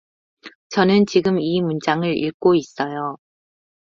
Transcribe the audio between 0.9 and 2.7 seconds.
지금 이 문장을 읽고